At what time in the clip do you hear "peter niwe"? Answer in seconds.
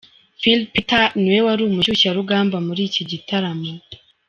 0.73-1.39